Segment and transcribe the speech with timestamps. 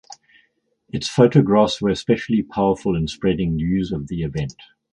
[0.89, 4.55] Its photographs were especially powerful in spreading news of the event.